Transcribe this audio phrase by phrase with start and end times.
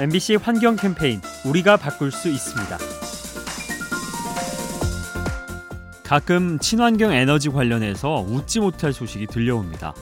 [0.00, 2.78] MBC 환경 캠페인 우리가 바꿀 수 있습니다.
[6.04, 9.92] 가끔 친환경 에너지 관련해서 웃지 못할 소식이 들려옵니다.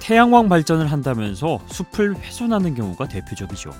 [0.00, 3.70] 태양광 발전을 한다면서 숲을 훼손하는 경우가 대표적이죠.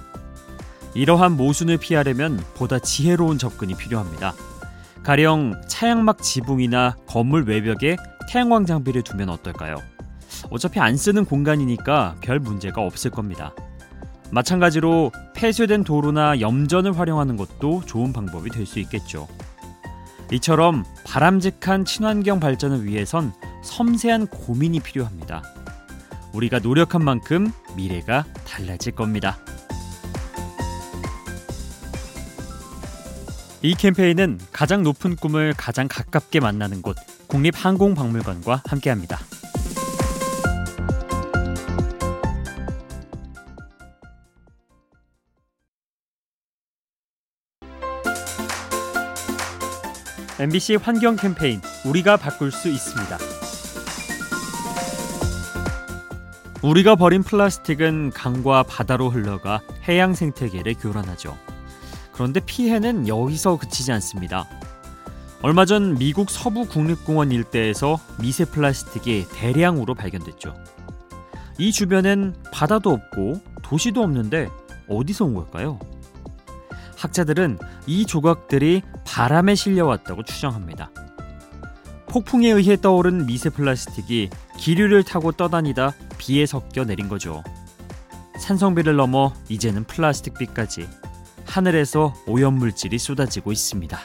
[0.93, 4.35] 이러한 모순을 피하려면 보다 지혜로운 접근이 필요합니다.
[5.03, 7.97] 가령 차양막 지붕이나 건물 외벽에
[8.29, 9.77] 태양광 장비를 두면 어떨까요?
[10.51, 13.55] 어차피 안 쓰는 공간이니까 별 문제가 없을 겁니다.
[14.31, 19.29] 마찬가지로 폐쇄된 도로나 염전을 활용하는 것도 좋은 방법이 될 수 있겠죠.
[20.33, 25.45] 이처럼 바람직한 친환경 발전을 위해선 섬세한 고민이 필요합니다.
[26.33, 29.39] 우리가 노력한 만큼 미래가 달라질 겁니다.
[33.63, 36.97] 이 캠페인은 가장 높은 꿈을 가장 가깝게 만나는 곳
[37.29, 39.19] 국립항공박물관과 함께합니다.
[50.41, 53.19] MBC 환경 캠페인 우리가 바꿀 수 있습니다.
[56.63, 61.37] 우리가 버린 플라스틱은 강과 바다로 흘러가 해양 생태계를 교란하죠.
[62.13, 64.47] 그런데 피해는 여기서 그치지 않습니다.
[65.43, 70.55] 얼마 전 미국 서부 국립공원 일대에서 미세 플라스틱이 대량으로 발견됐죠.
[71.59, 74.49] 이 주변엔 바다도 없고 도시도 없는데
[74.89, 75.81] 어디서 온 걸까요?
[76.99, 80.91] 학자들은 이 조각들이 바람에 실려왔다고 추정합니다.
[82.09, 87.45] 폭풍에 의해 떠오른 미세 플라스틱이 기류를 타고 떠다니다 비에 섞여 내린 거죠.
[88.41, 90.89] 산성비를 넘어 이제는 플라스틱비까지
[91.45, 93.99] 하늘에서 오염물질이 쏟아지고 있습니다.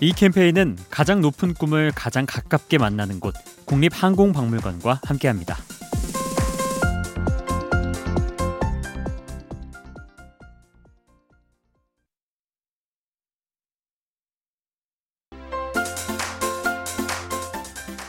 [0.00, 5.56] 이 캠페인은 가장 높은 꿈을 가장 가깝게 만나는 곳 국립항공박물관과 함께합니다.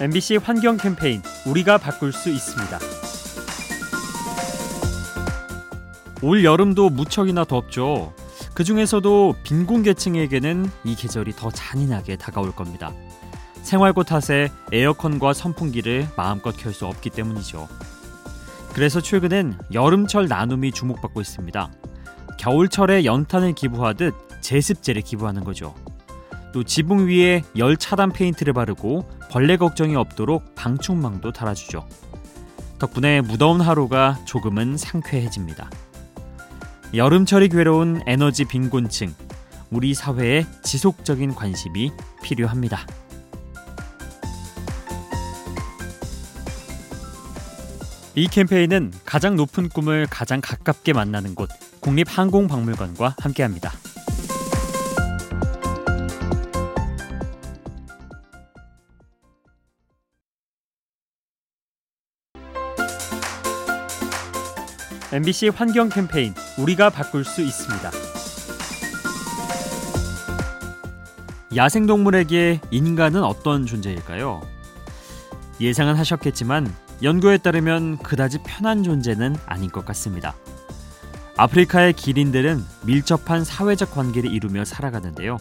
[0.01, 2.79] MBC 환경 캠페인 우리가 바꿀 수 있습니다.
[6.21, 8.13] 올 여름도 무척이나 덥죠.
[8.53, 12.93] 그 중에서도 빈곤계층에게는 이 계절이 더 잔인하게 다가올 겁니다.
[13.61, 17.67] 생활고 탓에 에어컨과 선풍기를 마음껏 켤 수 없기 때문이죠.
[18.73, 21.71] 그래서 최근엔 여름철 나눔이 주목받고 있습니다.
[22.37, 25.73] 겨울철에 연탄을 기부하듯 제습제를 기부하는 거죠.
[26.51, 31.85] 또 지붕 위에 열 차단 페인트를 바르고 벌레 걱정이 없도록 방충망도 달아주죠.
[32.79, 35.69] 덕분에 무더운 하루가 조금은 상쾌해집니다.
[36.93, 39.13] 여름철이 괴로운 에너지 빈곤층,
[39.71, 41.91] 우리 사회에 지속적인 관심이
[42.23, 42.87] 필요합니다.
[48.15, 51.49] 이 캠페인은 가장 높은 꿈을 가장 가깝게 만나는 곳
[51.81, 53.73] 국립항공박물관과 함께합니다.
[65.13, 67.91] MBC 환경 캠페인 우리가 바꿀 수 있습니다.
[71.55, 74.41] 야생동물에게 인간은 어떤 존재일까요?
[75.61, 76.73] 예상은 하셨겠지만
[77.03, 80.35] 연구에 따르면 그다지 편한 존재는 아닌 것 같습니다.
[81.37, 85.37] 아프리카의 기린들은 밀접한 사회적 관계를 이루며 살아가는데요.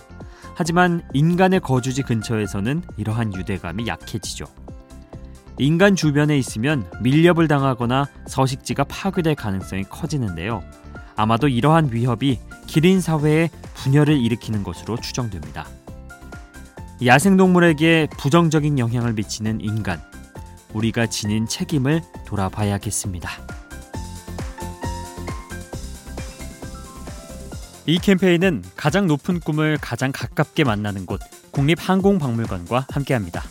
[0.55, 4.45] 하지만 인간의 거주지 근처에서는 이러한 유대감이 약해지죠.
[5.59, 10.65] 인간 주변에 있으면 밀렵을 당하거나 서식지가 파괴될 가능성이 커지는데요.
[11.17, 15.67] 아마도 이러한 위협이 기린 사회에 분열을 일으키는 것으로 추정됩니다.
[17.05, 20.01] 야생동물에게 부정적인 영향을 미치는 인간,
[20.73, 23.31] 우리가 지닌 책임을 돌아봐야겠습니다.
[27.87, 31.21] 이 캠페인은 가장 높은 꿈을 가장 가깝게 만나는 곳
[31.51, 33.43] 국립항공박물관과 함께합니다.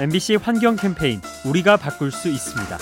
[0.00, 2.78] MBC 환경 캠페인 우리가 바꿀 수 있습니다.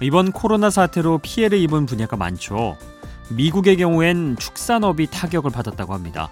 [0.00, 2.78] 이번 코로나 사태로 피해를 입은 분야가 많죠.
[3.28, 6.30] 미국의 경우엔 축산업이 타격을 받았다고 합니다.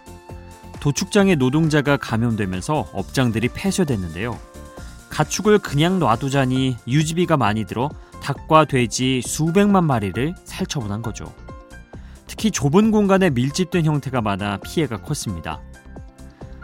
[0.81, 4.39] 도축장의 노동자가 감염되면서 업장들이 폐쇄됐는데요.
[5.11, 7.91] 가축을 그냥 놔두자니 유지비가 많이 들어
[8.23, 11.35] 닭과 돼지 수백만 마리를 살처분한 거죠.
[12.27, 15.61] 특히 좁은 공간에 밀집된 형태가 많아 피해가 컸습니다.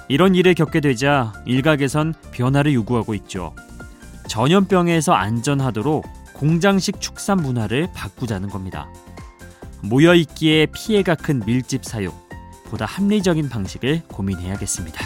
[0.08, 3.54] 이런 일을 겪게 되자 일각에선 변화를 요구하고 있죠.
[4.28, 6.04] 전염병에서 안전하도록
[6.34, 8.88] 공장식 축산 문화를 바꾸자는 겁니다.
[9.82, 12.14] 모여 있기에 피해가 큰 밀집 사육,
[12.66, 15.04] 보다 합리적인 방식을 고민해야겠습니다.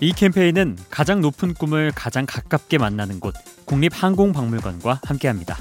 [0.00, 3.34] 이 캠페인은 가장 높은 꿈을 가장 가깝게 만나는 곳
[3.66, 5.56] 국립항공박물관과 함께합니다.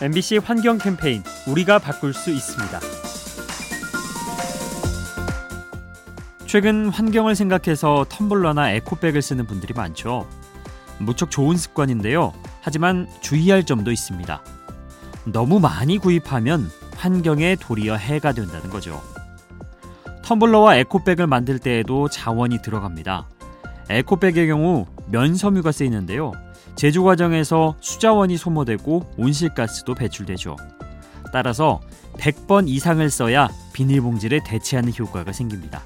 [0.00, 2.78] MBC 환경 캠페인 우리가 바꿀 수 있습니다.
[6.46, 10.28] 최근 환경을 생각해서 텀블러나 에코백을 쓰는 분들이 많죠.
[11.00, 12.32] 무척 좋은 습관인데요.
[12.60, 14.40] 하지만 주의할 점도 있습니다.
[15.32, 19.02] 너무 많이 구입하면 환경에 도리어 해가 된다는 거죠.
[20.22, 23.28] 텀블러와 에코백을 만들 때에도 자원이 들어갑니다.
[23.90, 26.32] 에코백의 경우 면섬유가 쓰이는데요.
[26.76, 30.56] 제조 과정에서 수자원이 소모되고 온실가스도 배출되죠.
[31.32, 31.80] 따라서
[32.18, 35.82] 100번 이상을 써야 비닐봉지를 대체하는 효과가 생깁니다.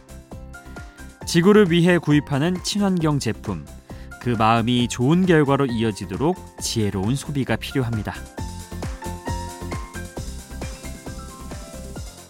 [1.27, 3.65] 지구를 위해 구입하는 친환경 제품,
[4.21, 8.15] 그 마음이 좋은 결과로 이어지도록 지혜로운 소비가 필요합니다.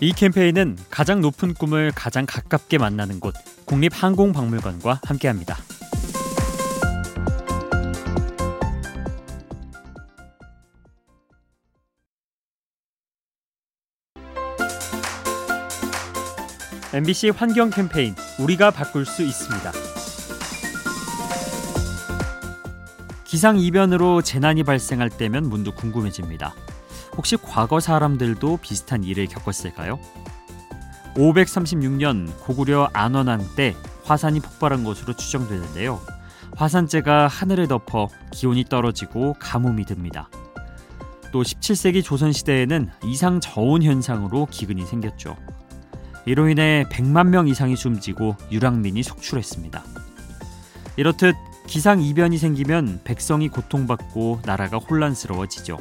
[0.01, 3.35] 이 캠페인은 가장 높은 꿈을 가장 가깝게 만나는 곳
[3.67, 5.57] 국립항공박물관과 함께합니다.
[16.95, 19.73] MBC 환경 캠페인 우리가 바꿀 수 있습니다.
[23.25, 26.55] 기상 이변으로 재난이 발생할 때면 문득 궁금해집니다.
[27.17, 29.99] 혹시 과거 사람들도 비슷한 일을 겪었을까요?
[31.15, 33.75] 536년 고구려 안원왕 때
[34.05, 35.99] 화산이 폭발한 것으로 추정되는데요.
[36.57, 40.29] 화산재가 하늘을 덮어 기온이 떨어지고 가뭄이 듭니다.
[41.33, 45.39] 또 17세기 조선시대에는 이상 저온 현상으로 기근이 생겼죠.
[46.25, 49.83] 이로 인해 100만 명 이상이 숨지고 유랑민이 속출했습니다.
[50.97, 51.35] 이렇듯
[51.67, 55.79] 기상 이변이 생기면 백성이 고통받고 나라가 혼란스러워지죠.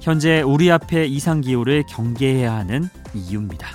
[0.00, 3.68] 현재 우리 앞에 이상 기후를 경계해야 하는 이유입니다.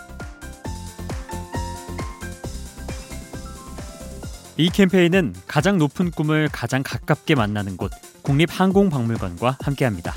[4.57, 7.91] 이 캠페인은 가장 높은 꿈을 가장 가깝게 만나는 곳
[8.21, 10.13] 국립항공박물관과 함께합니다.